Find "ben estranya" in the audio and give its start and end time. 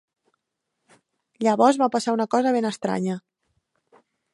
2.59-3.23